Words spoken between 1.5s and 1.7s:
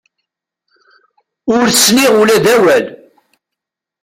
Ur